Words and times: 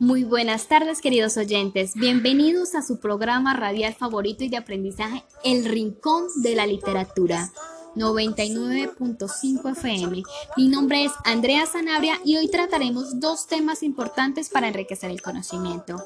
Muy 0.00 0.24
buenas 0.24 0.66
tardes, 0.66 1.00
queridos 1.00 1.36
oyentes. 1.36 1.94
Bienvenidos 1.94 2.74
a 2.74 2.82
su 2.82 2.98
programa 2.98 3.54
radial 3.54 3.94
favorito 3.94 4.42
y 4.42 4.48
de 4.48 4.56
aprendizaje, 4.56 5.22
El 5.44 5.64
Rincón 5.64 6.24
de 6.42 6.56
la 6.56 6.66
Literatura. 6.66 7.52
99.5 7.94 9.70
FM. 9.70 10.24
Mi 10.56 10.66
nombre 10.66 11.04
es 11.04 11.12
Andrea 11.24 11.64
Sanabria 11.66 12.18
y 12.24 12.36
hoy 12.36 12.48
trataremos 12.48 13.20
dos 13.20 13.46
temas 13.46 13.84
importantes 13.84 14.48
para 14.48 14.66
enriquecer 14.66 15.12
el 15.12 15.22
conocimiento. 15.22 16.04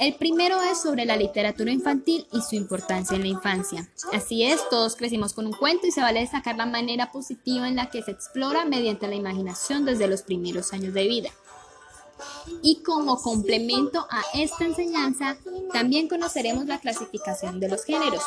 El 0.00 0.16
primero 0.16 0.60
es 0.62 0.82
sobre 0.82 1.04
la 1.04 1.16
literatura 1.16 1.70
infantil 1.70 2.26
y 2.32 2.40
su 2.42 2.56
importancia 2.56 3.14
en 3.14 3.22
la 3.22 3.28
infancia. 3.28 3.88
Así 4.12 4.42
es, 4.42 4.68
todos 4.68 4.96
crecimos 4.96 5.32
con 5.32 5.46
un 5.46 5.52
cuento 5.52 5.86
y 5.86 5.92
se 5.92 6.00
vale 6.00 6.20
destacar 6.20 6.56
la 6.56 6.66
manera 6.66 7.12
positiva 7.12 7.68
en 7.68 7.76
la 7.76 7.88
que 7.88 8.02
se 8.02 8.10
explora 8.10 8.64
mediante 8.64 9.06
la 9.06 9.14
imaginación 9.14 9.84
desde 9.84 10.08
los 10.08 10.22
primeros 10.22 10.72
años 10.72 10.92
de 10.92 11.06
vida. 11.06 11.30
Y 12.62 12.82
como 12.82 13.20
complemento 13.20 14.06
a 14.10 14.22
esta 14.34 14.64
enseñanza, 14.64 15.36
también 15.72 16.08
conoceremos 16.08 16.66
la 16.66 16.80
clasificación 16.80 17.60
de 17.60 17.68
los 17.68 17.84
géneros, 17.84 18.22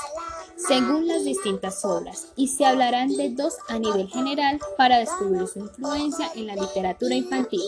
según 0.56 1.08
las 1.08 1.24
distintas 1.24 1.84
obras, 1.86 2.28
y 2.36 2.48
se 2.48 2.66
hablarán 2.66 3.16
de 3.16 3.30
dos 3.30 3.56
a 3.68 3.80
nivel 3.80 4.08
general 4.10 4.60
para 4.78 5.00
descubrir 5.00 5.48
su 5.48 5.60
influencia 5.60 6.32
en 6.36 6.48
la 6.48 6.56
literatura 6.56 7.16
infantil. 7.16 7.62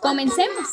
Comencemos. 0.00 0.66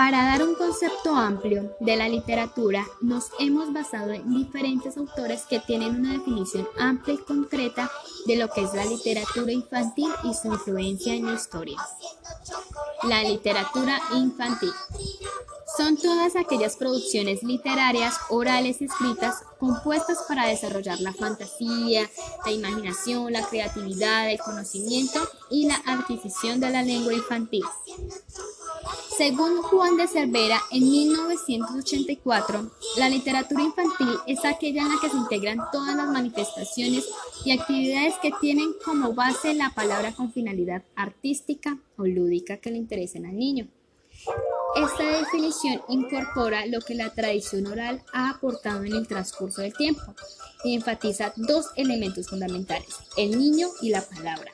Para 0.00 0.24
dar 0.24 0.42
un 0.42 0.54
concepto 0.54 1.14
amplio 1.14 1.76
de 1.78 1.94
la 1.94 2.08
literatura, 2.08 2.86
nos 3.02 3.26
hemos 3.38 3.70
basado 3.70 4.12
en 4.12 4.32
diferentes 4.32 4.96
autores 4.96 5.42
que 5.42 5.60
tienen 5.60 5.96
una 5.96 6.14
definición 6.14 6.66
amplia 6.78 7.16
y 7.16 7.18
concreta 7.18 7.90
de 8.24 8.36
lo 8.36 8.48
que 8.48 8.62
es 8.62 8.72
la 8.72 8.86
literatura 8.86 9.52
infantil 9.52 10.08
y 10.24 10.32
su 10.32 10.48
influencia 10.48 11.12
en 11.12 11.26
la 11.26 11.34
historia. 11.34 11.76
La 13.02 13.22
literatura 13.24 14.00
infantil 14.14 14.72
son 15.76 15.98
todas 15.98 16.34
aquellas 16.34 16.76
producciones 16.76 17.42
literarias, 17.42 18.14
orales 18.30 18.80
y 18.80 18.86
escritas 18.86 19.42
compuestas 19.58 20.24
para 20.26 20.46
desarrollar 20.46 20.98
la 21.00 21.12
fantasía, 21.12 22.08
la 22.46 22.50
imaginación, 22.50 23.34
la 23.34 23.46
creatividad, 23.46 24.30
el 24.30 24.38
conocimiento 24.38 25.20
y 25.50 25.66
la 25.66 25.76
adquisición 25.84 26.58
de 26.58 26.70
la 26.70 26.82
lengua 26.82 27.12
infantil. 27.12 27.64
Según 29.20 29.60
Juan 29.60 29.98
de 29.98 30.08
Cervera, 30.08 30.62
en 30.70 30.80
1984, 30.80 32.70
la 32.96 33.10
literatura 33.10 33.62
infantil 33.62 34.16
es 34.26 34.42
aquella 34.46 34.80
en 34.80 34.88
la 34.88 34.94
que 34.98 35.10
se 35.10 35.16
integran 35.18 35.60
todas 35.70 35.94
las 35.94 36.08
manifestaciones 36.08 37.04
y 37.44 37.52
actividades 37.52 38.14
que 38.22 38.32
tienen 38.40 38.72
como 38.82 39.12
base 39.12 39.52
la 39.52 39.74
palabra 39.74 40.14
con 40.14 40.32
finalidad 40.32 40.84
artística 40.96 41.76
o 41.98 42.06
lúdica 42.06 42.56
que 42.56 42.70
le 42.70 42.78
interesen 42.78 43.26
al 43.26 43.36
niño. 43.36 43.68
Esta 44.74 45.18
definición 45.18 45.82
incorpora 45.90 46.64
lo 46.64 46.80
que 46.80 46.94
la 46.94 47.12
tradición 47.12 47.66
oral 47.66 48.02
ha 48.14 48.30
aportado 48.30 48.84
en 48.84 48.94
el 48.94 49.06
transcurso 49.06 49.60
del 49.60 49.74
tiempo 49.74 50.14
y 50.64 50.74
enfatiza 50.74 51.34
dos 51.36 51.66
elementos 51.76 52.30
fundamentales, 52.30 52.88
el 53.18 53.38
niño 53.38 53.68
y 53.82 53.90
la 53.90 54.00
palabra. 54.00 54.50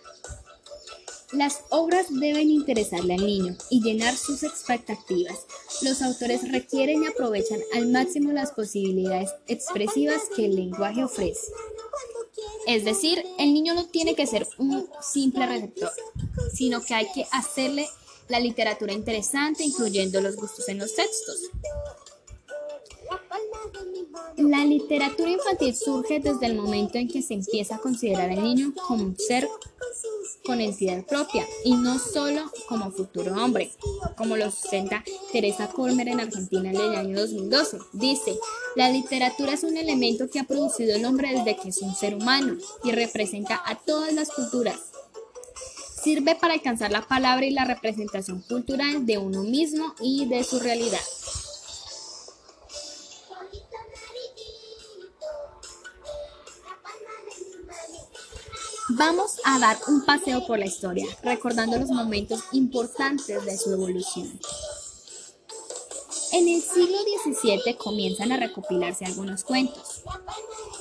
Las 1.33 1.65
obras 1.71 2.07
deben 2.09 2.51
interesarle 2.51 3.15
al 3.15 3.27
niño 3.27 3.57
y 3.69 3.83
llenar 3.83 4.17
sus 4.17 4.45
expectativas. 4.45 5.47
Los 5.83 6.01
autores 6.01 6.51
requieren 6.53 7.03
y 7.03 7.07
aprovechan 7.07 7.59
al 7.75 7.89
máximo 7.89 8.33
las 8.33 8.53
posibilidades 8.53 9.31
expresivas 9.49 10.23
que 10.37 10.45
el 10.45 10.55
lenguaje 10.55 11.03
ofrece. 11.03 11.51
Es 12.69 12.85
decir, 12.85 13.25
el 13.39 13.53
niño 13.55 13.75
no 13.75 13.87
tiene 13.87 14.15
que 14.15 14.27
ser 14.27 14.47
un 14.59 14.89
simple 15.03 15.47
receptor, 15.47 15.91
sino 16.55 16.81
que 16.81 16.95
hay 16.95 17.07
que 17.13 17.27
hacerle 17.33 17.89
la 18.29 18.39
literatura 18.39 18.93
interesante, 18.93 19.65
incluyendo 19.65 20.21
los 20.21 20.37
gustos 20.37 20.69
en 20.69 20.79
los 20.79 20.95
textos. 20.95 21.41
La 24.37 24.65
literatura 24.65 25.31
infantil 25.31 25.75
surge 25.75 26.21
desde 26.21 26.47
el 26.47 26.55
momento 26.55 26.99
en 26.99 27.09
que 27.09 27.23
se 27.23 27.35
empieza 27.35 27.77
a 27.77 27.81
considerar 27.81 28.31
al 28.31 28.43
niño 28.43 28.73
como 28.87 29.05
un 29.05 29.19
ser 29.19 29.49
con 30.47 30.61
entidad 30.61 31.05
propia 31.05 31.45
y 31.65 31.75
no 31.75 31.99
solo 31.99 32.51
como 32.69 32.91
futuro 32.93 33.35
hombre, 33.35 33.73
como 34.17 34.37
lo 34.37 34.51
sustenta 34.51 35.03
Teresa 35.33 35.69
Colmer 35.69 36.09
en 36.09 36.21
Argentina 36.21 36.71
en 36.71 36.77
el 36.77 36.95
año 36.95 37.21
2012. 37.21 37.79
Dice, 37.93 38.37
la 38.77 38.89
literatura 38.89 39.55
es 39.55 39.65
un 39.65 39.77
elemento 39.77 40.31
que 40.31 40.39
ha 40.39 40.45
producido 40.45 40.95
el 40.95 41.05
hombre 41.05 41.33
desde 41.33 41.57
que 41.57 41.71
es 41.71 41.83
un 41.83 41.95
ser 41.95 42.15
humano 42.15 42.57
y 42.85 42.93
representa 42.93 43.61
a 43.65 43.75
todas 43.75 44.13
las 44.13 44.31
culturas. 44.31 44.77
Sirve 46.03 46.37
para 46.37 46.55
alcanzar 46.55 46.93
la 46.93 47.03
palabra 47.03 47.45
y 47.47 47.51
la 47.51 47.65
representación 47.65 48.41
cultural 48.43 49.05
de 49.07 49.19
uno 49.19 49.43
mismo 49.43 49.95
y 50.01 50.27
de 50.27 50.45
su 50.45 50.61
realidad. 50.61 51.01
Vamos 58.99 59.43
a 59.45 59.59
dar 59.59 59.77
un 59.89 60.07
paseo 60.07 60.47
por 60.47 60.59
la 60.59 60.65
historia, 60.65 61.07
recordando 61.23 61.79
los 61.79 61.91
momentos 61.91 62.41
importantes 62.53 63.45
de 63.45 63.59
su 63.59 63.71
evolución. 63.75 64.41
En 66.33 66.49
el 66.49 66.63
siglo 66.63 66.97
XVII 67.27 67.75
comienzan 67.77 68.33
a 68.33 68.39
recopilarse 68.39 69.05
algunos 69.05 69.45
cuentos. 69.45 70.03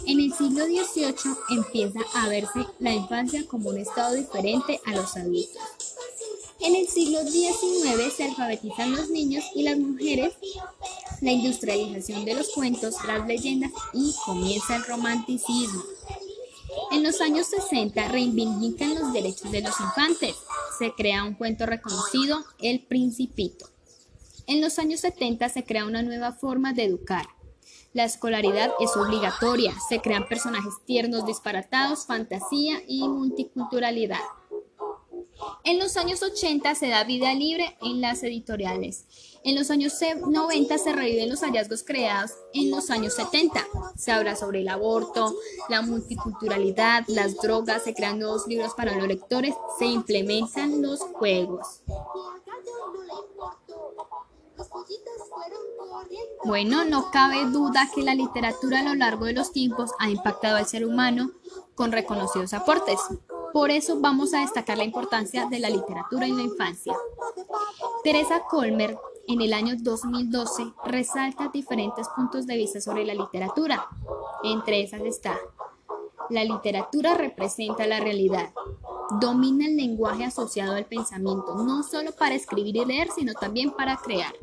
En 0.08 0.22
el 0.22 0.34
siglo 0.34 0.64
XVIII 0.64 1.58
empieza 1.58 2.00
a 2.14 2.30
verse 2.30 2.66
la 2.80 2.94
infancia 2.94 3.46
como 3.48 3.72
un 3.72 3.80
estado 3.80 4.14
diferente 4.14 4.80
a 4.86 4.92
los 4.96 5.18
adultos. 5.18 5.62
En 6.62 6.74
el 6.74 6.88
siglo 6.88 7.20
XIX 7.22 8.14
se 8.16 8.24
alfabetizan 8.24 8.96
los 8.96 9.10
niños 9.10 9.44
y 9.54 9.64
las 9.64 9.78
mujeres, 9.78 10.36
la 11.20 11.32
industrialización 11.32 12.24
de 12.24 12.36
los 12.36 12.48
cuentos, 12.52 12.96
las 13.06 13.28
leyendas 13.28 13.72
y 13.94 14.16
comienza 14.26 14.78
el 14.78 14.86
romanticismo. 14.86 15.84
En 16.92 17.04
los 17.04 17.22
años 17.22 17.48
60 17.48 18.08
reivindican 18.10 18.96
los 18.96 19.14
derechos 19.14 19.52
de 19.52 19.62
los 19.62 19.80
infantes. 19.80 20.36
Se 20.78 20.94
crea 20.94 21.24
un 21.24 21.34
cuento 21.34 21.66
reconocido, 21.66 22.44
El 22.62 22.82
Principito. 22.82 23.68
En 24.48 24.62
los 24.62 24.78
años 24.78 25.00
70 25.00 25.50
se 25.50 25.64
crea 25.64 25.86
una 25.86 26.04
nueva 26.04 26.32
forma 26.32 26.74
de 26.74 26.86
educar. 26.86 27.26
La 27.94 28.04
escolaridad 28.04 28.72
es 28.80 28.96
obligatoria, 28.98 29.74
se 29.88 30.02
crean 30.02 30.28
personajes 30.28 30.74
tiernos, 30.86 31.26
disparatados, 31.26 32.06
fantasía 32.06 32.82
y 32.88 33.08
multiculturalidad. 33.08 34.20
En 35.64 35.80
los 35.80 35.98
años 35.98 36.22
80 36.22 36.76
se 36.76 36.88
da 36.88 37.04
vida 37.04 37.34
libre 37.34 37.78
en 37.82 38.02
las 38.02 38.24
editoriales. 38.24 39.06
En 39.44 39.56
los 39.56 39.70
años 39.70 39.94
90 40.28 40.78
se 40.78 40.94
reviven 40.94 41.30
los 41.30 41.42
hallazgos 41.42 41.84
creados 41.84 42.32
en 42.54 42.72
los 42.72 42.90
años 42.90 43.14
70. 43.14 43.66
Se 43.96 44.12
habla 44.12 44.36
sobre 44.36 44.62
el 44.62 44.70
aborto, 44.70 45.36
la 45.70 45.82
multiculturalidad, 45.82 47.04
las 47.08 47.38
drogas, 47.38 47.84
se 47.84 47.94
crean 47.94 48.20
nuevos 48.20 48.48
libros 48.48 48.74
para 48.76 48.96
los 48.96 49.08
lectores, 49.08 49.56
se 49.78 49.86
implementan 49.86 50.82
los 50.82 51.00
juegos. 51.00 51.82
Bueno, 56.44 56.86
no 56.86 57.12
cabe 57.12 57.46
duda 57.46 57.90
que 57.94 58.04
la 58.04 58.16
literatura 58.16 58.80
a 58.80 58.84
lo 58.84 58.96
largo 58.96 59.26
de 59.26 59.34
los 59.34 59.52
tiempos 59.52 59.92
ha 60.00 60.10
impactado 60.10 60.58
al 60.58 60.68
ser 60.68 60.86
humano 60.86 61.32
con 61.76 61.92
reconocidos 61.92 62.54
aportes. 62.54 63.00
Por 63.56 63.72
eso 63.72 64.02
vamos 64.02 64.34
a 64.34 64.42
destacar 64.42 64.78
la 64.78 64.84
importancia 64.84 65.46
de 65.46 65.60
la 65.60 65.70
literatura 65.70 66.28
en 66.28 66.36
la 66.36 66.44
infancia. 66.44 66.94
Teresa 68.04 68.42
Colmer 68.50 68.98
en 69.30 69.40
el 69.40 69.54
año 69.54 69.76
2012 69.80 70.74
resalta 70.84 71.48
diferentes 71.54 72.06
puntos 72.10 72.48
de 72.48 72.58
vista 72.58 72.82
sobre 72.82 73.06
la 73.06 73.14
literatura. 73.14 73.88
Entre 74.44 74.82
esas 74.82 75.00
está, 75.04 75.40
la 76.30 76.44
literatura 76.44 77.14
representa 77.14 77.88
la 77.88 78.02
realidad, 78.02 78.52
domina 79.22 79.68
el 79.68 79.78
lenguaje 79.78 80.26
asociado 80.26 80.76
al 80.76 80.88
pensamiento, 80.88 81.56
no 81.56 81.82
solo 81.82 82.12
para 82.12 82.36
escribir 82.36 82.76
y 82.76 82.84
leer, 82.84 83.08
sino 83.16 83.32
también 83.36 83.72
para 83.72 83.96
crear. 83.96 84.36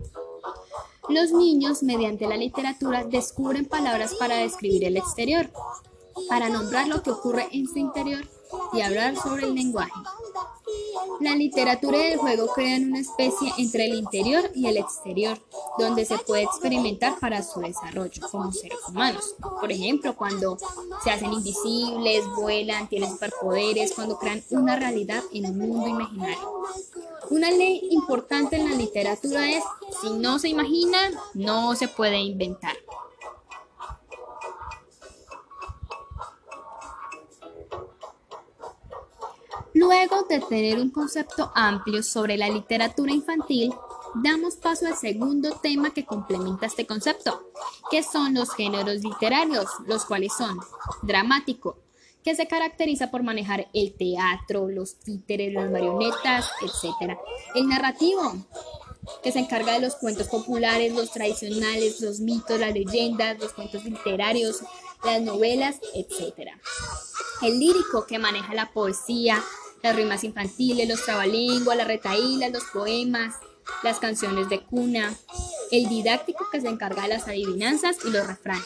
Los 1.10 1.32
niños, 1.32 1.82
mediante 1.82 2.26
la 2.26 2.38
literatura, 2.38 3.04
descubren 3.04 3.66
palabras 3.66 4.14
para 4.14 4.36
describir 4.36 4.84
el 4.84 4.96
exterior, 4.96 5.50
para 6.30 6.48
nombrar 6.48 6.88
lo 6.88 7.02
que 7.02 7.10
ocurre 7.10 7.48
en 7.52 7.68
su 7.68 7.78
interior 7.78 8.24
y 8.72 8.80
hablar 8.80 9.16
sobre 9.16 9.46
el 9.46 9.54
lenguaje. 9.54 9.92
La 11.20 11.36
literatura 11.36 11.98
y 11.98 12.12
el 12.12 12.18
juego 12.18 12.48
crean 12.54 12.88
una 12.88 13.00
especie 13.00 13.52
entre 13.58 13.86
el 13.86 13.94
interior 13.94 14.50
y 14.54 14.66
el 14.66 14.76
exterior, 14.76 15.38
donde 15.78 16.04
se 16.04 16.18
puede 16.18 16.42
experimentar 16.42 17.18
para 17.20 17.42
su 17.42 17.60
desarrollo 17.60 18.28
como 18.30 18.52
seres 18.52 18.78
humanos. 18.88 19.34
Por 19.60 19.70
ejemplo, 19.70 20.16
cuando 20.16 20.56
se 21.04 21.10
hacen 21.10 21.32
invisibles, 21.32 22.24
vuelan, 22.36 22.88
tienen 22.88 23.10
superpoderes, 23.10 23.92
cuando 23.92 24.18
crean 24.18 24.42
una 24.50 24.76
realidad 24.76 25.22
en 25.32 25.46
un 25.46 25.58
mundo 25.58 25.88
imaginario. 25.88 26.62
Una 27.30 27.50
ley 27.50 27.86
importante 27.90 28.56
en 28.56 28.70
la 28.70 28.76
literatura 28.76 29.50
es, 29.50 29.62
si 30.00 30.10
no 30.10 30.38
se 30.38 30.48
imagina, 30.48 30.98
no 31.34 31.74
se 31.76 31.88
puede 31.88 32.18
inventar. 32.18 32.76
Luego 39.82 40.22
de 40.28 40.38
tener 40.38 40.78
un 40.78 40.90
concepto 40.90 41.50
amplio 41.56 42.04
sobre 42.04 42.36
la 42.36 42.48
literatura 42.48 43.12
infantil, 43.12 43.74
damos 44.14 44.54
paso 44.54 44.86
al 44.86 44.96
segundo 44.96 45.58
tema 45.60 45.92
que 45.92 46.06
complementa 46.06 46.66
este 46.66 46.86
concepto, 46.86 47.50
que 47.90 48.04
son 48.04 48.32
los 48.34 48.54
géneros 48.54 49.02
literarios, 49.02 49.66
los 49.88 50.04
cuales 50.04 50.34
son 50.38 50.56
dramático, 51.02 51.78
que 52.22 52.36
se 52.36 52.46
caracteriza 52.46 53.10
por 53.10 53.24
manejar 53.24 53.66
el 53.74 53.92
teatro, 53.94 54.68
los 54.68 55.00
títeres, 55.00 55.52
las 55.52 55.68
marionetas, 55.68 56.48
etc. 56.60 57.18
El 57.56 57.68
narrativo, 57.68 58.36
que 59.24 59.32
se 59.32 59.40
encarga 59.40 59.72
de 59.72 59.80
los 59.80 59.96
cuentos 59.96 60.28
populares, 60.28 60.94
los 60.94 61.10
tradicionales, 61.10 62.00
los 62.00 62.20
mitos, 62.20 62.60
las 62.60 62.72
leyendas, 62.72 63.36
los 63.40 63.52
cuentos 63.52 63.84
literarios, 63.84 64.60
las 65.04 65.20
novelas, 65.22 65.80
etc. 65.92 66.50
El 67.42 67.58
lírico, 67.58 68.06
que 68.06 68.20
maneja 68.20 68.54
la 68.54 68.72
poesía, 68.72 69.42
las 69.82 69.96
rimas 69.96 70.24
infantiles, 70.24 70.88
los 70.88 71.04
trabalenguas, 71.04 71.76
las 71.76 71.86
retaílas, 71.86 72.52
los 72.52 72.64
poemas, 72.64 73.34
las 73.82 73.98
canciones 73.98 74.48
de 74.48 74.60
cuna. 74.60 75.14
El 75.70 75.88
didáctico, 75.88 76.46
que 76.50 76.60
se 76.60 76.68
encarga 76.68 77.02
de 77.02 77.08
las 77.08 77.28
adivinanzas 77.28 77.96
y 78.04 78.10
los 78.10 78.26
refranes. 78.26 78.64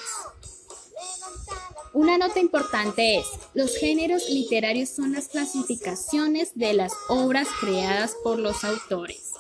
Una 1.92 2.18
nota 2.18 2.40
importante 2.40 3.16
es, 3.16 3.26
los 3.54 3.76
géneros 3.76 4.28
literarios 4.28 4.90
son 4.90 5.12
las 5.12 5.28
clasificaciones 5.28 6.50
de 6.54 6.74
las 6.74 6.92
obras 7.08 7.48
creadas 7.60 8.14
por 8.22 8.38
los 8.38 8.64
autores. 8.64 9.32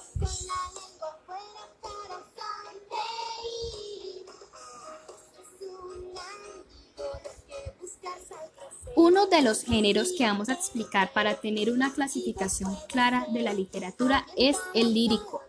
Uno 8.94 9.26
de 9.26 9.42
los 9.42 9.62
géneros 9.62 10.12
que 10.16 10.24
vamos 10.24 10.48
a 10.48 10.54
explicar 10.54 11.12
para 11.12 11.34
tener 11.34 11.70
una 11.70 11.92
clasificación 11.92 12.76
clara 12.88 13.26
de 13.32 13.42
la 13.42 13.52
literatura 13.52 14.24
es 14.36 14.56
el 14.74 14.94
lírico. 14.94 15.42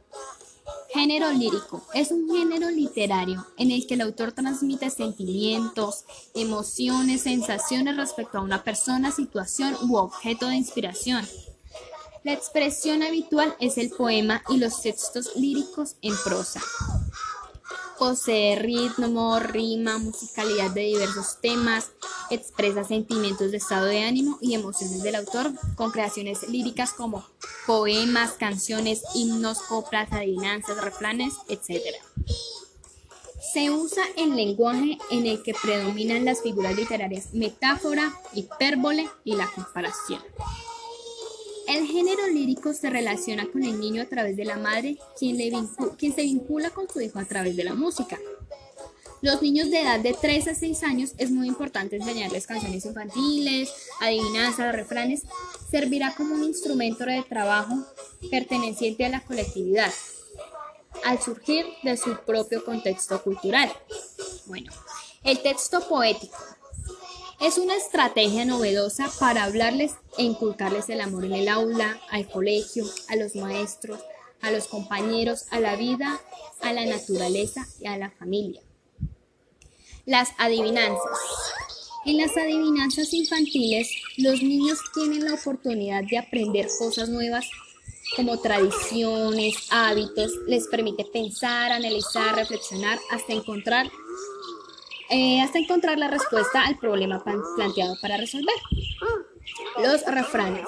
Género 0.94 1.32
lírico 1.32 1.86
es 1.94 2.12
un 2.12 2.30
género 2.30 2.70
literario 2.70 3.46
en 3.58 3.72
el 3.72 3.86
que 3.86 3.94
el 3.94 4.02
autor 4.02 4.32
transmite 4.32 4.90
sentimientos, 4.90 6.06
emociones, 6.34 7.22
sensaciones 7.22 7.96
respecto 7.96 8.38
a 8.38 8.42
una 8.42 8.64
persona, 8.64 9.12
situación 9.12 9.76
u 9.82 9.98
objeto 9.98 10.48
de 10.48 10.56
inspiración. 10.56 11.28
La 12.24 12.34
expresión 12.34 13.04
habitual 13.04 13.56
es 13.60 13.78
el 13.78 13.90
poema 13.90 14.44
y 14.50 14.58
los 14.58 14.82
textos 14.82 15.36
líricos 15.36 15.96
en 16.02 16.14
prosa. 16.24 16.62
Posee 17.98 18.56
ritmo, 18.58 19.40
rima, 19.40 19.98
musicalidad 19.98 20.70
de 20.72 20.82
diversos 20.82 21.40
temas, 21.42 21.92
expresa 22.30 22.84
sentimientos 22.84 23.52
de 23.52 23.58
estado 23.58 23.86
de 23.86 24.04
ánimo 24.04 24.38
y 24.40 24.54
emociones 24.54 25.02
del 25.02 25.16
autor 25.16 25.52
con 25.76 25.92
creaciones 25.92 26.48
líricas 26.48 26.94
como 26.94 27.26
poemas, 27.66 28.34
canciones, 28.34 29.02
himnos, 29.16 29.60
coplas, 29.64 30.12
adivinanzas, 30.12 30.84
refranes, 30.84 31.34
etc. 31.50 31.82
Se 33.54 33.72
usa 33.72 34.04
el 34.16 34.36
lenguaje 34.36 34.98
en 35.10 35.26
el 35.26 35.42
que 35.42 35.56
predominan 35.60 36.26
las 36.26 36.42
figuras 36.44 36.76
literarias 36.76 37.34
metáfora, 37.34 38.14
hipérbole 38.34 39.10
y 39.24 39.36
la 39.36 39.48
comparación. 39.48 40.22
El 41.68 41.86
género 41.86 42.28
lírico 42.28 42.74
se 42.74 42.90
relaciona 42.90 43.46
con 43.52 43.62
el 43.64 43.78
niño 43.78 44.02
a 44.02 44.06
través 44.06 44.38
de 44.38 44.46
la 44.46 44.56
madre, 44.56 44.98
quien, 45.20 45.36
se 45.38 46.22
vincula 46.22 46.70
con 46.70 46.90
su 46.90 47.02
hijo 47.02 47.20
a 47.20 47.26
través 47.26 47.58
de 47.58 47.66
la 47.66 47.74
música. 47.74 48.18
Los 49.22 49.42
niños 49.42 49.70
de 49.70 49.82
edad 49.82 50.00
de 50.00 50.14
3 50.14 50.48
a 50.48 50.56
6 50.56 50.84
años 50.84 51.12
es 51.18 51.30
muy 51.30 51.48
importante 51.48 51.98
enseñarles 51.98 52.48
canciones 52.48 52.86
infantiles, 52.86 53.70
adivinanzas, 54.00 54.74
refranes. 54.74 55.24
Servirá 55.70 56.16
como 56.16 56.36
un 56.36 56.46
instrumento 56.46 57.04
de 57.04 57.24
trabajo 57.24 57.76
perteneciente 58.32 59.06
a 59.06 59.10
la 59.10 59.26
colectividad, 59.26 59.92
al 61.04 61.22
surgir 61.22 61.66
de 61.84 61.98
su 61.98 62.16
propio 62.26 62.64
contexto 62.64 63.22
cultural. 63.22 63.70
Bueno, 64.46 64.72
el 65.26 65.42
texto 65.42 65.86
poético 65.90 66.38
es 67.40 67.58
una 67.58 67.76
estrategia 67.76 68.46
novedosa 68.46 69.10
para 69.20 69.44
hablarles 69.44 69.94
e 70.18 70.24
inculcarles 70.24 70.90
el 70.90 71.02
amor 71.02 71.26
en 71.26 71.34
el 71.34 71.48
aula, 71.48 72.00
al 72.10 72.28
colegio, 72.28 72.86
a 73.10 73.16
los 73.16 73.36
maestros, 73.36 74.00
a 74.42 74.52
los 74.52 74.68
compañeros, 74.68 75.46
a 75.52 75.60
la 75.60 75.76
vida, 75.76 76.20
a 76.62 76.74
la 76.74 76.86
naturaleza 76.86 77.68
y 77.80 77.88
a 77.88 77.98
la 77.98 78.10
familia. 78.12 78.62
Las 80.06 80.30
adivinanzas. 80.38 81.20
En 82.06 82.18
las 82.18 82.36
adivinanzas 82.38 83.14
infantiles, 83.14 83.90
los 84.18 84.42
niños 84.42 84.80
tienen 84.94 85.26
la 85.26 85.34
oportunidad 85.34 86.04
de 86.10 86.18
aprender 86.18 86.68
cosas 86.80 87.10
nuevas 87.10 87.46
como 88.16 88.40
tradiciones, 88.40 89.56
hábitos, 89.70 90.32
les 90.48 90.68
permite 90.68 91.04
pensar, 91.06 91.72
analizar, 91.72 92.36
reflexionar 92.36 92.98
hasta 93.12 93.34
encontrar 93.34 93.92
eh, 95.10 95.42
hasta 95.42 95.60
encontrar 95.60 95.98
la 95.98 96.08
respuesta 96.08 96.66
al 96.66 96.78
problema 96.78 97.24
planteado 97.24 97.96
para 98.02 98.18
resolver. 98.18 98.56
Los 99.82 100.04
refranes 100.06 100.68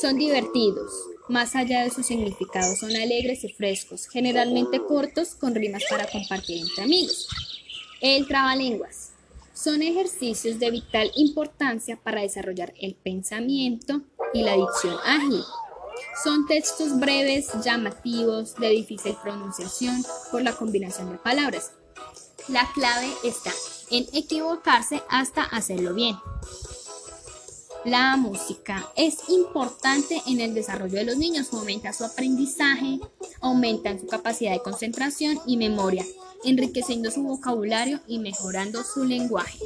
son 0.00 0.18
divertidos, 0.18 0.90
más 1.28 1.54
allá 1.54 1.82
de 1.84 1.90
su 1.90 2.02
significado, 2.02 2.74
son 2.76 2.94
alegres 2.96 3.44
y 3.44 3.52
frescos, 3.52 4.08
generalmente 4.08 4.80
cortos 4.80 5.34
con 5.34 5.54
rimas 5.54 5.82
para 5.88 6.06
compartir 6.06 6.58
entre 6.58 6.84
amigos. 6.84 7.28
El 8.00 8.26
trabalenguas 8.26 9.12
son 9.54 9.82
ejercicios 9.82 10.58
de 10.58 10.70
vital 10.70 11.10
importancia 11.14 11.96
para 11.96 12.22
desarrollar 12.22 12.74
el 12.80 12.94
pensamiento 12.94 14.02
y 14.34 14.42
la 14.42 14.56
dicción 14.56 14.96
ágil. 15.04 15.42
Son 16.24 16.46
textos 16.46 16.98
breves, 16.98 17.48
llamativos, 17.64 18.56
de 18.56 18.70
difícil 18.70 19.16
pronunciación 19.22 20.02
por 20.30 20.42
la 20.42 20.52
combinación 20.52 21.12
de 21.12 21.18
palabras. 21.18 21.72
La 22.48 22.70
clave 22.72 23.08
está 23.22 23.52
en 23.90 24.06
equivocarse 24.12 25.02
hasta 25.08 25.42
hacerlo 25.42 25.94
bien. 25.94 26.16
La 27.84 28.16
música 28.16 28.88
es 28.96 29.28
importante 29.28 30.22
en 30.26 30.40
el 30.40 30.54
desarrollo 30.54 30.98
de 30.98 31.04
los 31.04 31.16
niños, 31.16 31.48
fomenta 31.48 31.92
su 31.92 32.04
aprendizaje, 32.04 33.00
aumenta 33.40 33.98
su 33.98 34.06
capacidad 34.06 34.52
de 34.52 34.62
concentración 34.62 35.40
y 35.46 35.56
memoria, 35.56 36.04
enriqueciendo 36.44 37.10
su 37.10 37.22
vocabulario 37.22 38.00
y 38.06 38.18
mejorando 38.18 38.82
su 38.84 39.04
lenguaje. 39.04 39.58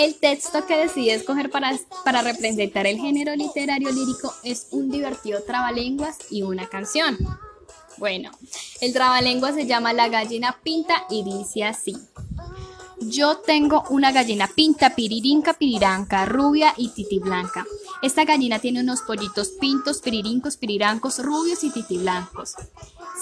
El 0.00 0.14
texto 0.14 0.64
que 0.64 0.78
decidí 0.78 1.10
escoger 1.10 1.50
para, 1.50 1.78
para 2.06 2.22
representar 2.22 2.86
el 2.86 2.96
género 2.96 3.36
literario 3.36 3.92
lírico 3.92 4.32
es 4.42 4.68
un 4.70 4.90
divertido 4.90 5.42
trabalenguas 5.42 6.16
y 6.30 6.40
una 6.40 6.70
canción. 6.70 7.18
Bueno, 7.98 8.30
el 8.80 8.94
trabalenguas 8.94 9.56
se 9.56 9.66
llama 9.66 9.92
La 9.92 10.08
gallina 10.08 10.56
pinta 10.62 11.04
y 11.10 11.22
dice 11.22 11.64
así. 11.64 11.94
Yo 13.02 13.40
tengo 13.40 13.84
una 13.90 14.10
gallina 14.10 14.48
pinta, 14.48 14.96
piririnca, 14.96 15.52
piriranca, 15.52 16.24
rubia 16.24 16.72
y 16.78 16.88
titiblanca. 16.88 17.66
Esta 18.00 18.24
gallina 18.24 18.58
tiene 18.58 18.80
unos 18.80 19.02
pollitos 19.02 19.48
pintos, 19.60 20.00
piririncos, 20.00 20.56
pirirancos, 20.56 21.22
rubios 21.22 21.62
y 21.62 21.68
titiblancos. 21.68 22.54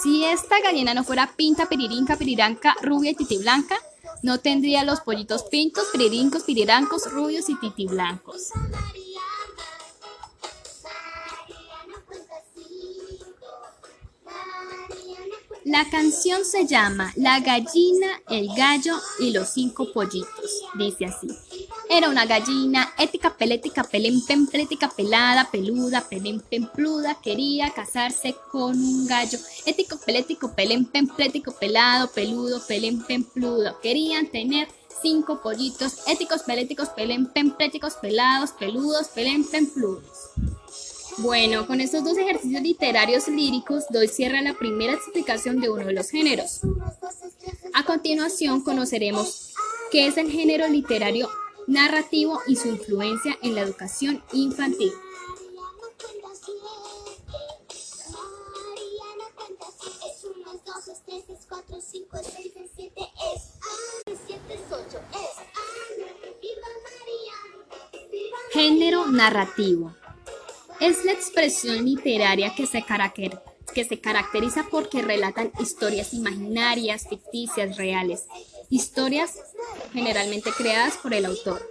Si 0.01 0.23
esta 0.23 0.61
gallina 0.61 0.93
no 0.93 1.03
fuera 1.03 1.29
pinta, 1.35 1.65
piririnca, 1.67 2.15
piriranca, 2.15 2.73
rubia 2.81 3.11
y 3.11 3.15
titiblanca, 3.15 3.75
no 4.21 4.39
tendría 4.39 4.83
los 4.83 5.01
pollitos 5.01 5.43
pintos, 5.43 5.85
piririncos, 5.91 6.43
pirirancos, 6.43 7.11
rubios 7.11 7.49
y 7.49 7.59
titiblancos. 7.59 8.51
La 15.65 15.87
canción 15.89 16.45
se 16.45 16.65
llama 16.65 17.13
La 17.15 17.41
gallina, 17.41 18.07
el 18.29 18.47
gallo 18.55 18.99
y 19.19 19.31
los 19.31 19.49
cinco 19.49 19.91
pollitos. 19.93 20.63
Dice 20.75 21.05
así. 21.05 21.27
Era 21.91 22.07
una 22.07 22.27
gallina 22.27 22.93
ética, 22.99 23.35
pelética, 23.35 23.83
pelem, 23.83 24.21
plética, 24.45 24.91
pelada, 24.95 25.49
peluda, 25.51 26.07
pelem, 26.07 26.39
pluda, 26.71 27.17
quería 27.19 27.71
casarse 27.71 28.35
con 28.51 28.77
un 28.77 29.07
gallo. 29.07 29.39
Ético, 29.65 29.97
pelético, 29.97 30.53
pelem, 30.53 30.85
plético, 30.85 31.51
pelado, 31.51 32.11
peludo, 32.11 32.61
pelem, 32.67 33.01
pludo. 33.33 33.79
Querían 33.81 34.27
tener 34.27 34.67
cinco 35.01 35.41
pollitos 35.41 36.07
éticos, 36.07 36.43
peléticos, 36.43 36.89
pelem, 36.89 37.25
pléticos, 37.25 37.93
pelados, 37.95 38.51
peludos, 38.51 39.07
pelem, 39.07 39.43
pludos. 39.73 40.29
Bueno, 41.17 41.65
con 41.65 41.81
estos 41.81 42.03
dos 42.03 42.19
ejercicios 42.19 42.61
literarios 42.61 43.27
líricos 43.27 43.85
doy 43.89 44.07
cierre 44.07 44.37
a 44.37 44.43
la 44.43 44.53
primera 44.53 44.93
explicación 44.93 45.59
de 45.59 45.71
uno 45.71 45.87
de 45.87 45.93
los 45.93 46.11
géneros. 46.11 46.61
A 47.73 47.83
continuación 47.83 48.61
conoceremos 48.61 49.55
qué 49.91 50.05
es 50.05 50.17
el 50.17 50.29
género 50.29 50.67
literario 50.67 51.27
narrativo 51.69 52.41
y 52.47 52.55
su 52.55 52.67
influencia 52.67 53.37
en 53.43 53.55
la 53.55 53.61
educación 53.61 54.23
infantil. 54.33 54.91
Género 68.51 69.05
narrativo. 69.07 69.93
Es 70.79 71.05
la 71.05 71.11
expresión 71.11 71.85
literaria 71.85 72.55
que 72.55 72.65
se, 72.65 72.83
caracteriza 74.01 74.65
porque 74.71 75.03
relatan 75.03 75.51
historias 75.59 76.13
imaginarias, 76.13 77.07
ficticias, 77.07 77.77
reales, 77.77 78.25
historias 78.69 79.39
generalmente 79.93 80.51
creadas 80.51 80.97
por 80.97 81.13
el 81.13 81.25
autor. 81.25 81.67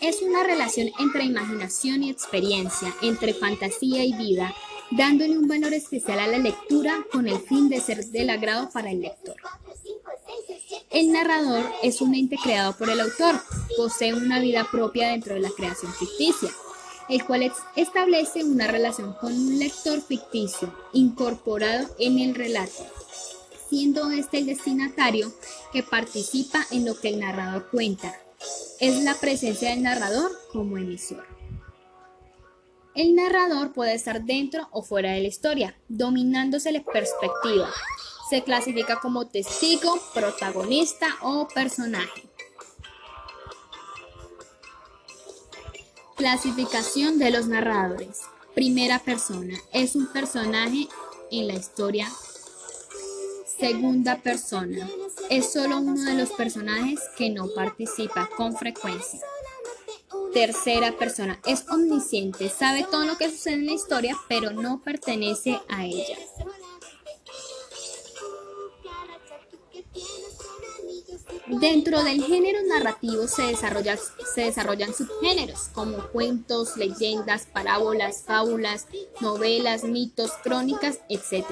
Es 0.00 0.22
una 0.22 0.42
relación 0.42 0.90
entre 0.98 1.24
imaginación 1.24 2.02
y 2.02 2.10
experiencia, 2.10 2.94
entre 3.02 3.34
fantasía 3.34 4.04
y 4.04 4.12
vida, 4.12 4.54
dándole 4.90 5.38
un 5.38 5.48
valor 5.48 5.72
especial 5.74 6.20
a 6.20 6.26
la 6.26 6.38
lectura 6.38 7.04
con 7.12 7.26
el 7.26 7.38
fin 7.38 7.68
de 7.68 7.80
ser 7.80 8.04
del 8.06 8.30
agrado 8.30 8.70
para 8.70 8.90
el 8.90 9.00
lector. 9.00 9.36
El 10.90 11.12
narrador 11.12 11.64
es 11.82 12.00
un 12.00 12.14
ente 12.14 12.36
creado 12.42 12.76
por 12.76 12.88
el 12.88 13.00
autor, 13.00 13.40
posee 13.76 14.14
una 14.14 14.40
vida 14.40 14.66
propia 14.70 15.08
dentro 15.08 15.34
de 15.34 15.40
la 15.40 15.50
creación 15.50 15.92
ficticia, 15.92 16.50
el 17.08 17.24
cual 17.24 17.52
establece 17.76 18.44
una 18.44 18.66
relación 18.66 19.14
con 19.14 19.32
un 19.32 19.58
lector 19.58 20.00
ficticio 20.00 20.72
incorporado 20.92 21.88
en 21.98 22.18
el 22.18 22.34
relato, 22.34 22.84
siendo 23.68 24.10
este 24.10 24.38
el 24.38 24.46
destinatario 24.46 25.32
que 25.72 25.82
participa 25.82 26.66
en 26.70 26.84
lo 26.84 26.98
que 26.98 27.08
el 27.08 27.20
narrador 27.20 27.68
cuenta. 27.70 28.14
Es 28.80 29.02
la 29.02 29.14
presencia 29.14 29.70
del 29.70 29.82
narrador 29.82 30.30
como 30.52 30.78
emisor. 30.78 31.24
El 32.94 33.14
narrador 33.14 33.72
puede 33.72 33.94
estar 33.94 34.22
dentro 34.22 34.68
o 34.70 34.82
fuera 34.82 35.12
de 35.12 35.20
la 35.20 35.28
historia, 35.28 35.78
dominándose 35.88 36.72
la 36.72 36.82
perspectiva. 36.82 37.70
Se 38.30 38.42
clasifica 38.42 39.00
como 39.00 39.26
testigo, 39.26 40.00
protagonista 40.14 41.06
o 41.20 41.46
personaje. 41.46 42.26
Clasificación 46.16 47.18
de 47.18 47.30
los 47.30 47.46
narradores. 47.46 48.22
Primera 48.54 48.98
persona. 48.98 49.58
Es 49.72 49.94
un 49.94 50.06
personaje 50.06 50.88
en 51.30 51.48
la 51.48 51.54
historia. 51.54 52.08
Segunda 53.58 54.16
persona. 54.22 54.88
Es 55.30 55.52
solo 55.52 55.78
uno 55.78 56.02
de 56.04 56.14
los 56.14 56.30
personajes 56.30 57.00
que 57.16 57.30
no 57.30 57.48
participa 57.54 58.28
con 58.36 58.56
frecuencia 58.56 59.20
tercera 60.36 60.92
persona. 60.92 61.40
Es 61.46 61.64
omnisciente, 61.70 62.50
sabe 62.50 62.86
todo 62.90 63.06
lo 63.06 63.16
que 63.16 63.30
sucede 63.30 63.54
en 63.54 63.66
la 63.66 63.72
historia, 63.72 64.14
pero 64.28 64.50
no 64.50 64.82
pertenece 64.82 65.58
a 65.66 65.86
ella. 65.86 66.18
Dentro 71.46 72.02
del 72.04 72.22
género 72.22 72.58
narrativo 72.68 73.26
se, 73.28 73.44
desarrolla, 73.44 73.96
se 74.34 74.42
desarrollan 74.42 74.92
subgéneros 74.92 75.68
como 75.72 76.06
cuentos, 76.08 76.76
leyendas, 76.76 77.46
parábolas, 77.46 78.24
fábulas, 78.26 78.88
novelas, 79.22 79.84
mitos, 79.84 80.32
crónicas, 80.42 80.98
etc. 81.08 81.46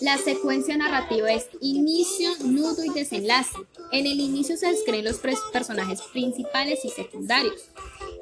La 0.00 0.18
secuencia 0.18 0.76
narrativa 0.76 1.32
es 1.32 1.48
inicio, 1.60 2.30
nudo 2.40 2.84
y 2.84 2.90
desenlace. 2.90 3.56
En 3.92 4.06
el 4.06 4.18
inicio 4.20 4.56
se 4.56 4.68
describen 4.68 5.04
los 5.04 5.20
personajes 5.52 6.00
principales 6.12 6.84
y 6.84 6.90
secundarios. 6.90 7.68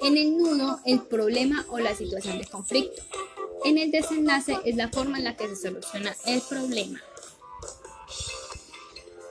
En 0.02 0.16
el 0.16 0.36
nudo, 0.36 0.80
el 0.84 1.02
problema 1.02 1.64
o 1.70 1.78
la 1.78 1.94
situación 1.94 2.38
de 2.38 2.46
conflicto. 2.46 3.02
En 3.64 3.78
el 3.78 3.90
desenlace 3.90 4.58
es 4.64 4.76
la 4.76 4.90
forma 4.90 5.18
en 5.18 5.24
la 5.24 5.36
que 5.36 5.48
se 5.48 5.56
soluciona 5.56 6.14
el 6.26 6.42
problema. 6.42 7.00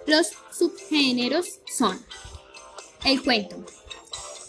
Los 0.07 0.31
subgéneros 0.51 1.59
son 1.71 2.03
el 3.05 3.21
cuento. 3.21 3.63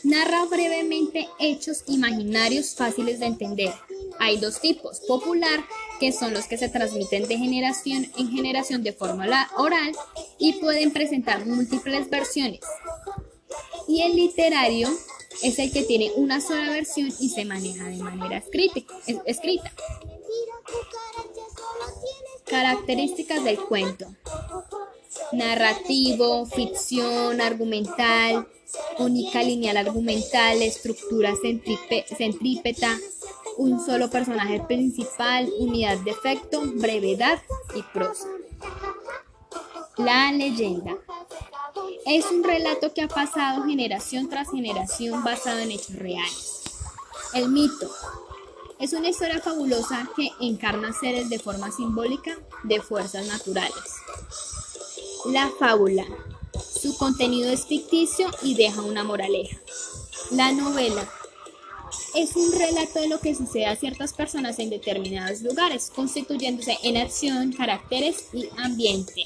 Narra 0.04 0.44
brevemente 0.46 1.28
hechos 1.38 1.84
imaginarios 1.86 2.74
fáciles 2.74 3.20
de 3.20 3.26
entender. 3.26 3.74
Hay 4.18 4.38
dos 4.38 4.60
tipos, 4.60 5.00
popular 5.00 5.64
que 6.02 6.10
son 6.10 6.34
los 6.34 6.48
que 6.48 6.58
se 6.58 6.68
transmiten 6.68 7.28
de 7.28 7.38
generación 7.38 8.10
en 8.18 8.28
generación 8.28 8.82
de 8.82 8.92
forma 8.92 9.48
oral 9.56 9.92
y 10.36 10.54
pueden 10.54 10.90
presentar 10.90 11.46
múltiples 11.46 12.10
versiones. 12.10 12.58
Y 13.86 14.02
el 14.02 14.16
literario 14.16 14.88
es 15.44 15.60
el 15.60 15.72
que 15.72 15.84
tiene 15.84 16.10
una 16.16 16.40
sola 16.40 16.70
versión 16.70 17.12
y 17.20 17.28
se 17.28 17.44
maneja 17.44 17.84
de 17.84 17.98
manera 17.98 18.42
escrita. 19.26 19.72
Características 22.46 23.44
del 23.44 23.60
cuento. 23.60 24.06
Narrativo, 25.30 26.46
ficción, 26.46 27.40
argumental, 27.40 28.48
única 28.98 29.40
lineal 29.44 29.76
argumental, 29.76 30.62
estructura 30.62 31.32
centrípeta, 32.18 32.98
un 33.58 33.84
solo 33.84 34.10
personaje 34.10 34.60
principal, 34.60 35.50
unidad 35.58 35.98
de 35.98 36.10
efecto, 36.10 36.62
brevedad 36.76 37.40
y 37.74 37.82
prosa. 37.92 38.28
La 39.98 40.32
leyenda 40.32 40.96
es 42.06 42.24
un 42.30 42.42
relato 42.42 42.92
que 42.94 43.02
ha 43.02 43.08
pasado 43.08 43.64
generación 43.64 44.28
tras 44.28 44.50
generación 44.50 45.22
basado 45.22 45.58
en 45.58 45.70
hechos 45.70 45.96
reales. 45.96 46.62
El 47.34 47.50
mito 47.50 47.90
es 48.78 48.92
una 48.92 49.10
historia 49.10 49.40
fabulosa 49.40 50.08
que 50.16 50.30
encarna 50.40 50.92
seres 50.92 51.30
de 51.30 51.38
forma 51.38 51.70
simbólica 51.70 52.36
de 52.64 52.80
fuerzas 52.80 53.26
naturales. 53.26 53.96
La 55.26 55.50
fábula. 55.58 56.04
Su 56.80 56.96
contenido 56.96 57.50
es 57.50 57.66
ficticio 57.66 58.28
y 58.42 58.54
deja 58.54 58.82
una 58.82 59.04
moraleja. 59.04 59.56
La 60.32 60.50
novela 60.52 61.08
es 62.14 62.36
un 62.36 62.52
relato 62.52 63.00
de 63.00 63.08
lo 63.08 63.20
que 63.20 63.34
sucede 63.34 63.66
a 63.66 63.76
ciertas 63.76 64.12
personas 64.12 64.58
en 64.58 64.70
determinados 64.70 65.42
lugares, 65.42 65.90
constituyéndose 65.94 66.78
en 66.82 66.96
acción, 66.96 67.52
caracteres 67.52 68.26
y 68.32 68.48
ambiente. 68.58 69.24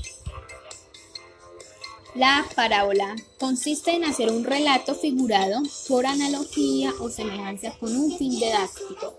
La 2.14 2.46
parábola 2.54 3.14
consiste 3.38 3.90
en 3.90 4.04
hacer 4.04 4.30
un 4.30 4.44
relato 4.44 4.94
figurado 4.94 5.60
por 5.86 6.06
analogía 6.06 6.94
o 7.00 7.10
semejanza 7.10 7.76
con 7.78 7.94
un 7.94 8.16
fin 8.16 8.30
didáctico. 8.30 9.18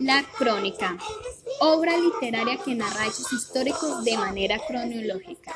La 0.00 0.24
crónica, 0.36 0.98
obra 1.60 1.96
literaria 1.96 2.56
que 2.56 2.74
narra 2.74 3.06
hechos 3.06 3.32
históricos 3.32 4.02
de 4.04 4.16
manera 4.16 4.58
cronológica. 4.66 5.54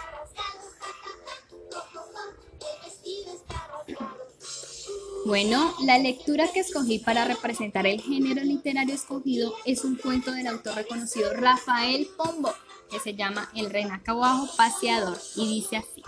Bueno, 5.26 5.74
la 5.82 5.98
lectura 5.98 6.46
que 6.52 6.60
escogí 6.60 7.00
para 7.00 7.24
representar 7.24 7.84
el 7.84 8.00
género 8.00 8.44
literario 8.44 8.94
escogido 8.94 9.52
es 9.64 9.82
un 9.82 9.96
cuento 9.96 10.30
del 10.30 10.46
autor 10.46 10.76
reconocido 10.76 11.32
Rafael 11.34 12.08
Pombo, 12.16 12.54
que 12.88 13.00
se 13.00 13.16
llama 13.16 13.50
El 13.52 13.70
renacuajo 13.70 14.46
paseador 14.56 15.18
y 15.34 15.48
dice 15.48 15.78
así. 15.78 16.04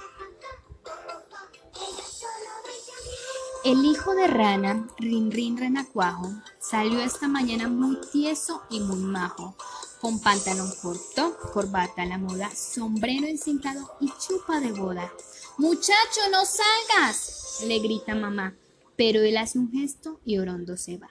El 3.64 3.84
hijo 3.84 4.14
de 4.14 4.28
rana, 4.28 4.87
Rin 4.98 5.32
Rin 5.32 5.56
Renacuajo, 5.56 6.30
salió 6.60 7.00
esta 7.00 7.26
mañana 7.26 7.66
muy 7.66 7.98
tieso 8.12 8.62
y 8.70 8.78
muy 8.78 9.00
majo, 9.00 9.56
con 10.00 10.20
pantalón 10.20 10.72
corto, 10.80 11.37
corbata 11.52 12.02
a 12.02 12.06
la 12.06 12.18
moda, 12.18 12.54
sombrero 12.54 13.26
encintado 13.26 13.96
y 13.98 14.12
chupa 14.25 14.60
de 14.60 14.70
boda. 14.70 15.12
Muchacho, 15.56 16.20
no 16.30 16.44
salgas, 16.44 17.64
le 17.66 17.80
grita 17.80 18.14
mamá 18.14 18.54
pero 18.99 19.23
él 19.23 19.37
hace 19.37 19.61
un 19.61 19.71
gesto 19.71 20.21
y 20.25 20.38
Orondo 20.38 20.76
se 20.76 20.99
va. 20.99 21.09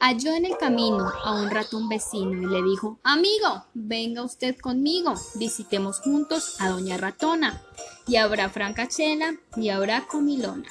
Halló 0.00 0.32
en 0.32 0.44
el 0.44 0.56
camino 0.56 1.08
a 1.24 1.40
un 1.40 1.48
ratón 1.50 1.88
vecino 1.88 2.32
y 2.32 2.46
le 2.46 2.62
dijo, 2.68 2.98
Amigo, 3.04 3.66
venga 3.74 4.24
usted 4.24 4.58
conmigo, 4.58 5.14
visitemos 5.34 6.00
juntos 6.00 6.56
a 6.58 6.70
Doña 6.70 6.96
Ratona, 6.96 7.62
y 8.08 8.16
habrá 8.16 8.48
francachela 8.48 9.36
y 9.56 9.68
habrá 9.68 10.08
comilona. 10.08 10.68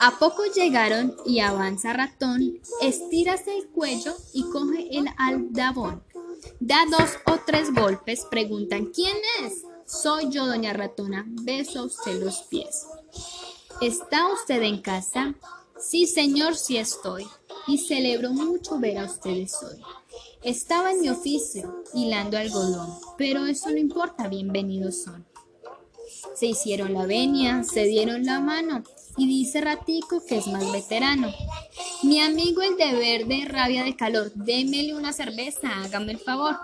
A 0.00 0.18
poco 0.18 0.42
llegaron 0.44 1.14
y 1.24 1.38
avanza 1.38 1.92
ratón, 1.92 2.60
estírase 2.82 3.56
el 3.56 3.68
cuello 3.68 4.12
y 4.34 4.42
coge 4.50 4.88
el 4.98 5.06
aldabón. 5.18 6.02
Da 6.58 6.84
dos 6.90 7.10
o 7.26 7.38
tres 7.46 7.72
golpes, 7.72 8.26
preguntan 8.28 8.86
¿quién 8.86 9.16
es? 9.44 9.62
Soy 9.86 10.30
yo, 10.30 10.46
doña 10.46 10.72
ratona, 10.72 11.24
beso 11.28 11.84
usted 11.84 12.20
los 12.20 12.42
pies. 12.50 12.86
¿Está 13.82 14.32
usted 14.32 14.62
en 14.62 14.80
casa? 14.80 15.34
Sí, 15.78 16.06
señor, 16.06 16.56
sí 16.56 16.78
estoy. 16.78 17.26
Y 17.66 17.76
celebro 17.76 18.30
mucho 18.30 18.78
ver 18.78 18.96
a 18.96 19.04
ustedes 19.04 19.54
hoy. 19.62 19.78
Estaba 20.42 20.92
en 20.92 21.02
mi 21.02 21.10
oficio, 21.10 21.84
hilando 21.92 22.38
algodón, 22.38 22.88
pero 23.18 23.44
eso 23.44 23.68
no 23.70 23.76
importa, 23.76 24.28
bienvenidos 24.28 25.02
son. 25.02 25.26
Se 26.34 26.46
hicieron 26.46 26.94
la 26.94 27.04
venia, 27.04 27.64
se 27.64 27.84
dieron 27.84 28.24
la 28.24 28.40
mano, 28.40 28.82
y 29.18 29.26
dice 29.26 29.60
Ratico 29.60 30.24
que 30.24 30.38
es 30.38 30.46
más 30.46 30.72
veterano. 30.72 31.30
Mi 32.02 32.22
amigo 32.22 32.62
el 32.62 32.76
de 32.76 32.92
verde, 32.94 33.44
rabia 33.46 33.84
de 33.84 33.94
calor, 33.94 34.32
démele 34.34 34.94
una 34.94 35.12
cerveza, 35.12 35.68
hágame 35.82 36.12
el 36.12 36.18
favor. 36.18 36.56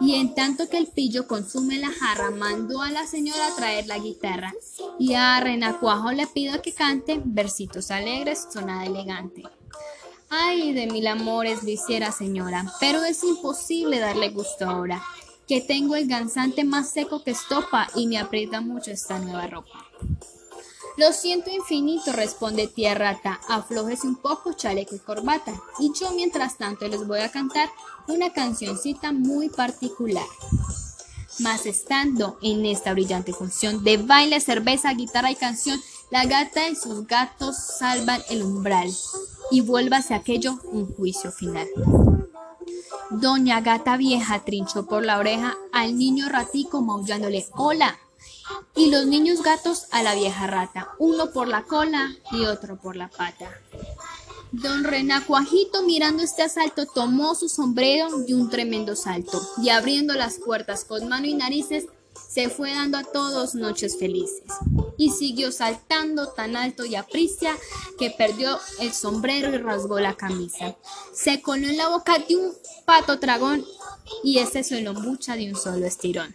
Y 0.00 0.14
en 0.14 0.34
tanto 0.34 0.68
que 0.68 0.78
el 0.78 0.86
pillo 0.86 1.26
consume 1.26 1.78
la 1.78 1.90
jarra, 1.90 2.30
mandó 2.30 2.80
a 2.82 2.90
la 2.90 3.06
señora 3.06 3.48
a 3.48 3.54
traer 3.54 3.86
la 3.86 3.98
guitarra. 3.98 4.54
Y 4.98 5.14
a 5.14 5.38
Renacuajo 5.40 6.12
le 6.12 6.26
pido 6.26 6.62
que 6.62 6.72
cante 6.72 7.20
versitos 7.22 7.90
alegres, 7.90 8.46
sonada 8.52 8.86
elegante. 8.86 9.42
Ay, 10.30 10.72
de 10.72 10.86
mil 10.86 11.06
amores 11.08 11.64
lo 11.64 11.70
hiciera 11.70 12.12
señora, 12.12 12.72
pero 12.78 13.04
es 13.04 13.24
imposible 13.24 13.98
darle 13.98 14.30
gusto 14.30 14.64
ahora, 14.64 15.02
que 15.48 15.60
tengo 15.60 15.96
el 15.96 16.06
gansante 16.06 16.62
más 16.62 16.92
seco 16.92 17.24
que 17.24 17.32
estopa 17.32 17.88
y 17.96 18.06
me 18.06 18.18
aprieta 18.18 18.60
mucho 18.60 18.92
esta 18.92 19.18
nueva 19.18 19.48
ropa. 19.48 19.86
Lo 20.96 21.12
siento 21.12 21.50
infinito, 21.50 22.12
responde 22.12 22.66
tía 22.66 22.94
rata, 22.94 23.40
aflójese 23.48 24.06
un 24.06 24.16
poco 24.16 24.52
chaleco 24.52 24.94
y 24.94 24.98
corbata, 24.98 25.54
y 25.78 25.92
yo 25.98 26.10
mientras 26.12 26.58
tanto 26.58 26.88
les 26.88 27.06
voy 27.06 27.20
a 27.20 27.30
cantar 27.30 27.70
una 28.08 28.32
cancioncita 28.32 29.12
muy 29.12 29.48
particular. 29.48 30.26
Mas 31.38 31.64
estando 31.64 32.38
en 32.42 32.66
esta 32.66 32.92
brillante 32.92 33.32
función 33.32 33.82
de 33.84 33.96
baile, 33.96 34.40
cerveza, 34.40 34.92
guitarra 34.92 35.30
y 35.30 35.36
canción, 35.36 35.80
la 36.10 36.26
gata 36.26 36.68
y 36.68 36.76
sus 36.76 37.06
gatos 37.06 37.56
salvan 37.56 38.20
el 38.28 38.42
umbral, 38.42 38.90
y 39.50 39.60
vuélvase 39.60 40.14
aquello 40.14 40.58
un 40.64 40.92
juicio 40.92 41.30
final. 41.30 41.68
Doña 43.10 43.60
gata 43.60 43.96
vieja 43.96 44.44
trinchó 44.44 44.86
por 44.86 45.04
la 45.04 45.18
oreja 45.18 45.56
al 45.72 45.96
niño 45.96 46.28
ratico 46.28 46.80
maullándole 46.80 47.46
¡Hola! 47.54 47.98
Y 48.76 48.90
los 48.90 49.06
niños 49.06 49.42
gatos 49.42 49.86
a 49.90 50.02
la 50.02 50.14
vieja 50.14 50.46
rata, 50.46 50.90
uno 50.98 51.30
por 51.30 51.48
la 51.48 51.64
cola 51.64 52.14
y 52.32 52.44
otro 52.44 52.80
por 52.80 52.96
la 52.96 53.08
pata. 53.08 53.50
Don 54.52 54.82
Renacuajito, 54.82 55.82
mirando 55.82 56.22
este 56.22 56.42
asalto, 56.42 56.86
tomó 56.86 57.34
su 57.34 57.48
sombrero 57.48 58.08
y 58.26 58.32
un 58.32 58.50
tremendo 58.50 58.96
salto, 58.96 59.40
y 59.62 59.68
abriendo 59.68 60.14
las 60.14 60.38
puertas 60.38 60.84
con 60.84 61.08
mano 61.08 61.26
y 61.26 61.34
narices, 61.34 61.86
se 62.28 62.48
fue 62.48 62.72
dando 62.72 62.98
a 62.98 63.04
todos 63.04 63.54
noches 63.54 63.96
felices. 63.98 64.44
Y 64.96 65.10
siguió 65.10 65.52
saltando 65.52 66.28
tan 66.28 66.56
alto 66.56 66.84
y 66.84 66.94
apricia 66.94 67.56
que 67.98 68.10
perdió 68.10 68.58
el 68.80 68.92
sombrero 68.92 69.54
y 69.54 69.58
rasgó 69.58 69.98
la 70.00 70.14
camisa. 70.14 70.76
Se 71.12 71.40
coló 71.40 71.68
en 71.68 71.76
la 71.76 71.88
boca 71.88 72.18
de 72.18 72.36
un 72.36 72.52
pato 72.84 73.16
dragón 73.16 73.64
y 74.22 74.38
este 74.38 74.62
se 74.62 74.80
lo 74.80 74.94
mucha 74.94 75.36
de 75.36 75.50
un 75.50 75.56
solo 75.56 75.86
estirón. 75.86 76.34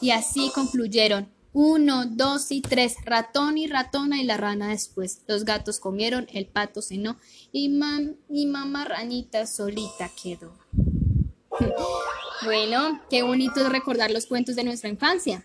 Y 0.00 0.10
así 0.10 0.50
concluyeron. 0.54 1.28
Uno, 1.52 2.06
dos 2.06 2.52
y 2.52 2.60
tres, 2.60 2.94
ratón 3.04 3.58
y 3.58 3.66
ratona 3.66 4.20
y 4.20 4.24
la 4.24 4.36
rana 4.36 4.68
después. 4.68 5.22
Los 5.26 5.44
gatos 5.44 5.80
comieron, 5.80 6.28
el 6.32 6.46
pato 6.46 6.80
cenó 6.80 7.16
y, 7.50 7.68
mam 7.68 8.14
y 8.28 8.46
mamá 8.46 8.84
ranita 8.84 9.46
solita 9.46 10.10
quedó. 10.22 10.56
bueno, 12.44 13.00
qué 13.10 13.22
bonito 13.22 13.68
recordar 13.68 14.12
los 14.12 14.26
cuentos 14.26 14.54
de 14.54 14.64
nuestra 14.64 14.88
infancia. 14.88 15.44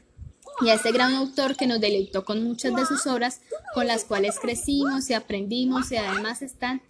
Y 0.62 0.70
a 0.70 0.76
este 0.76 0.92
gran 0.92 1.14
autor 1.16 1.58
que 1.58 1.68
nos 1.68 1.82
deleitó 1.82 2.24
con 2.24 2.44
muchas 2.44 2.76
de 2.76 2.86
sus 2.86 3.08
obras, 3.08 3.42
con 3.74 3.88
las 3.88 4.06
cuales 4.06 4.40
crecimos 4.40 5.10
y 5.10 5.14
aprendimos 5.14 5.92
y 5.92 5.98
además 5.98 6.42
están 6.42 6.82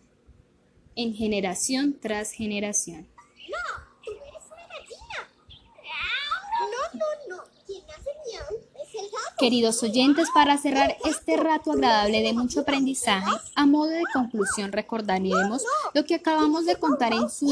en 0.96 1.16
generación 1.16 1.98
tras 2.00 2.32
generación. 2.32 3.08
Queridos 9.38 9.84
oyentes, 9.84 10.30
para 10.34 10.58
cerrar 10.58 10.96
este 11.04 11.36
rato 11.36 11.74
agradable 11.74 12.22
de 12.22 12.32
mucho 12.32 12.62
aprendizaje, 12.62 13.30
a 13.56 13.66
modo 13.66 13.90
de 13.90 14.04
conclusión 14.14 14.72
recordaremos 14.72 15.62
lo 15.94 16.06
que 16.06 16.16
acabamos 16.16 16.66
de 16.66 16.78
contar 16.78 17.14
en 17.14 17.30
su, 17.30 17.48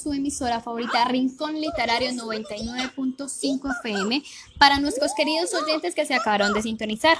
su 0.00 0.12
emisora 0.12 0.60
favorita 0.60 1.06
Rincón 1.06 1.58
Literario 1.58 2.10
99.5 2.10 3.78
FM 3.80 4.22
para 4.58 4.78
nuestros 4.78 5.12
queridos 5.14 5.54
oyentes 5.54 5.94
que 5.94 6.04
se 6.04 6.14
acabaron 6.14 6.52
de 6.52 6.60
sintonizar. 6.60 7.16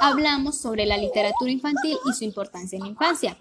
Hablamos 0.00 0.58
sobre 0.58 0.84
la 0.84 0.96
literatura 0.96 1.52
infantil 1.52 1.96
y 2.04 2.12
su 2.12 2.24
importancia 2.24 2.76
en 2.76 2.82
la 2.82 2.88
infancia, 2.88 3.36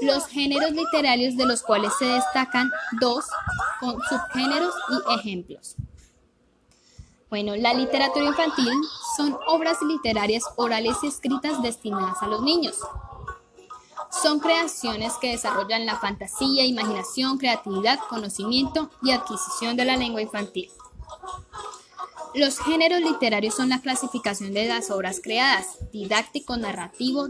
los 0.00 0.26
géneros 0.26 0.72
literarios 0.72 1.36
de 1.36 1.46
los 1.46 1.62
cuales 1.62 1.92
se 1.96 2.06
destacan 2.06 2.68
dos 3.00 3.26
con 3.78 3.96
subgéneros 4.08 4.74
y 4.88 5.14
ejemplos. 5.14 5.76
Bueno, 7.30 7.54
la 7.54 7.72
literatura 7.72 8.26
infantil 8.26 8.72
son 9.16 9.38
obras 9.46 9.78
literarias 9.82 10.42
orales 10.56 10.96
y 11.04 11.06
escritas 11.06 11.62
destinadas 11.62 12.20
a 12.22 12.26
los 12.26 12.42
niños. 12.42 12.80
Son 14.10 14.40
creaciones 14.40 15.12
que 15.20 15.30
desarrollan 15.30 15.86
la 15.86 15.96
fantasía, 15.96 16.64
imaginación, 16.64 17.38
creatividad, 17.38 18.00
conocimiento 18.08 18.90
y 19.00 19.12
adquisición 19.12 19.76
de 19.76 19.84
la 19.84 19.96
lengua 19.96 20.20
infantil. 20.20 20.68
Los 22.34 22.58
géneros 22.58 23.00
literarios 23.00 23.54
son 23.54 23.68
la 23.68 23.80
clasificación 23.80 24.52
de 24.52 24.66
las 24.66 24.90
obras 24.90 25.20
creadas, 25.22 25.78
didáctico, 25.92 26.56
narrativo, 26.56 27.28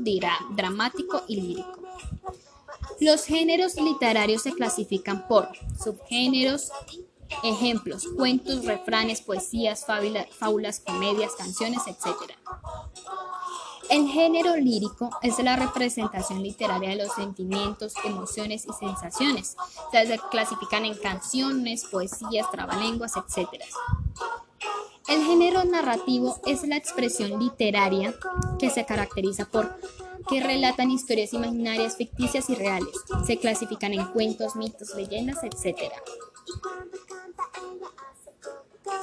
dramático 0.51 1.23
y 1.29 1.37
lírico. 1.37 1.79
Los 3.01 3.25
géneros 3.25 3.77
literarios 3.77 4.43
se 4.43 4.53
clasifican 4.53 5.29
por 5.29 5.49
subgéneros, 5.83 6.71
Ejemplos, 7.43 8.07
cuentos, 8.17 8.65
refranes, 8.65 9.21
poesías, 9.21 9.87
fábulas, 9.87 10.81
comedias, 10.81 11.33
canciones, 11.37 11.83
etc. 11.87 12.33
El 13.89 14.07
género 14.09 14.57
lírico 14.57 15.11
es 15.23 15.39
la 15.41 15.57
representación 15.57 16.43
literaria 16.43 16.91
de 16.91 17.05
los 17.05 17.13
sentimientos, 17.13 17.95
emociones 18.05 18.65
y 18.67 18.73
sensaciones. 18.73 19.57
se 19.91 20.21
clasifican 20.31 20.85
en 20.85 20.95
canciones, 20.95 21.85
poesías, 21.85 22.51
trabalenguas, 22.53 23.15
etc. 23.17 23.49
El 25.09 25.25
género 25.25 25.65
narrativo 25.65 26.41
es 26.47 26.63
la 26.63 26.77
expresión 26.77 27.41
literaria 27.41 28.15
que 28.61 28.71
se 28.71 28.87
caracteriza 28.87 29.45
por 29.47 29.75
que 30.29 30.41
relatan 30.41 30.93
historias 30.93 31.33
imaginarias, 31.33 31.97
ficticias 31.97 32.49
y 32.51 32.55
reales. 32.55 32.95
Se 33.27 33.39
clasifican 33.39 33.93
en 33.93 34.07
cuentos, 34.13 34.55
mitos, 34.55 34.95
leyendas, 34.95 35.39
etc. 35.43 35.93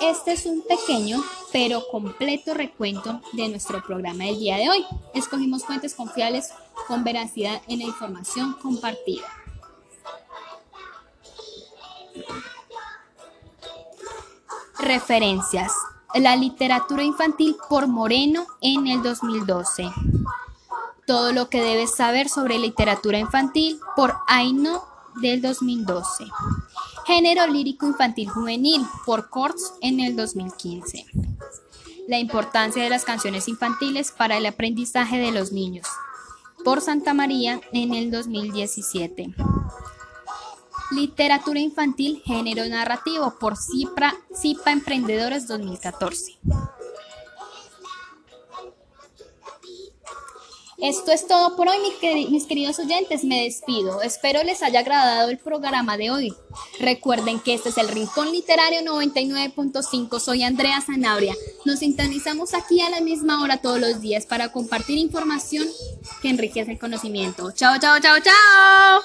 Este 0.02 0.34
es 0.34 0.46
un 0.46 0.62
pequeño 0.62 1.24
pero 1.52 1.82
completo 1.92 2.54
recuento 2.54 3.22
de 3.34 3.50
nuestro 3.50 3.82
programa 3.84 4.26
del 4.26 4.40
día 4.40 4.58
de 4.58 4.70
hoy. 4.70 4.86
Escogimos 5.14 5.66
fuentes 5.66 5.96
confiables 5.96 6.50
con 6.88 7.04
veracidad 7.04 7.62
en 7.68 7.80
la 7.80 7.86
información 7.86 8.54
compartida. 8.62 9.26
Referencias. 14.80 15.74
La 16.14 16.36
literatura 16.36 17.04
infantil 17.04 17.58
por 17.68 17.88
Moreno 17.88 18.46
en 18.62 18.88
el 18.88 19.02
2012. 19.02 19.90
Todo 21.06 21.34
lo 21.34 21.50
que 21.50 21.62
debes 21.62 21.96
saber 21.96 22.30
sobre 22.30 22.60
literatura 22.60 23.18
infantil 23.18 23.80
por 23.96 24.16
Aino 24.28 24.84
del 25.22 25.42
2012. 25.42 26.26
Género 27.08 27.48
lírico 27.48 27.88
infantil 27.88 28.28
juvenil 28.28 28.86
por 29.06 29.30
Courts 29.30 29.76
en 29.80 30.02
el 30.02 30.18
2015. 30.18 31.06
La 32.06 32.20
importancia 32.20 32.84
de 32.84 32.90
las 32.90 33.06
canciones 33.06 33.48
infantiles 33.48 34.12
para 34.12 34.36
el 34.36 34.46
aprendizaje 34.46 35.18
de 35.18 35.32
los 35.32 35.54
niños 35.54 35.88
por 36.66 36.82
Santa 36.82 37.14
María 37.14 37.62
en 37.72 37.94
el 37.94 38.12
2017. 38.12 39.34
Literatura 40.92 41.62
infantil, 41.62 42.22
género 42.26 42.66
narrativo 42.66 43.36
por 43.40 43.56
CIPA, 43.56 44.14
CIPA 44.36 44.74
Emprendedores 44.74 45.48
2014. 45.48 46.40
Esto 50.78 51.12
es 51.12 51.26
todo 51.28 51.56
por 51.56 51.68
hoy, 51.68 51.78
mis 52.30 52.46
queridos 52.46 52.78
oyentes. 52.78 53.24
Me 53.24 53.44
despido. 53.46 54.04
Espero 54.04 54.44
les 54.44 54.62
haya 54.62 54.82
agradado 54.82 55.30
el 55.30 55.40
programa 55.40 55.98
de 55.98 56.12
hoy. 56.12 56.34
Recuerden 56.80 57.40
que 57.40 57.56
este 57.56 57.70
es 57.70 57.80
el 57.80 57.88
Rincón 57.88 58.32
Literario 58.32 58.82
99.5. 58.82 60.20
Soy 60.20 60.44
Andrea 60.44 60.80
Zanabria. 60.82 61.36
Nos 61.66 61.80
sintonizamos 61.80 62.54
aquí 62.54 62.80
a 62.82 62.92
la 62.92 63.02
misma 63.02 63.42
hora 63.42 63.58
todos 63.58 63.80
los 63.80 64.02
días 64.02 64.28
para 64.28 64.52
compartir 64.52 65.00
información 65.00 65.68
que 66.22 66.30
enriquece 66.30 66.74
el 66.74 66.80
conocimiento. 66.80 67.52
Chao, 67.52 67.80
chao, 67.80 68.00
chao, 68.00 68.20
chao. 68.20 69.02